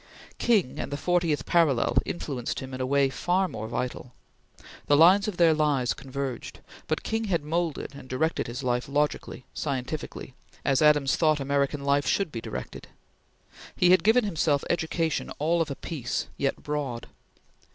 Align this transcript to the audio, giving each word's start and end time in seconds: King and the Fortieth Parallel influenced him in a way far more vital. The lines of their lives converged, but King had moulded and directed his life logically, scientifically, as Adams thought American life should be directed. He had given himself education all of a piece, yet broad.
King 0.39 0.79
and 0.79 0.91
the 0.91 0.97
Fortieth 0.97 1.45
Parallel 1.45 1.97
influenced 2.07 2.59
him 2.59 2.73
in 2.73 2.81
a 2.81 2.87
way 2.87 3.07
far 3.11 3.47
more 3.47 3.67
vital. 3.67 4.13
The 4.87 4.97
lines 4.97 5.27
of 5.27 5.37
their 5.37 5.53
lives 5.53 5.93
converged, 5.93 6.59
but 6.87 7.03
King 7.03 7.25
had 7.25 7.43
moulded 7.43 7.93
and 7.93 8.09
directed 8.09 8.47
his 8.47 8.63
life 8.63 8.89
logically, 8.89 9.45
scientifically, 9.53 10.33
as 10.65 10.81
Adams 10.81 11.15
thought 11.17 11.39
American 11.39 11.83
life 11.83 12.07
should 12.07 12.31
be 12.31 12.41
directed. 12.41 12.87
He 13.75 13.91
had 13.91 14.03
given 14.03 14.23
himself 14.23 14.63
education 14.71 15.29
all 15.37 15.61
of 15.61 15.69
a 15.69 15.75
piece, 15.75 16.25
yet 16.35 16.63
broad. 16.63 17.05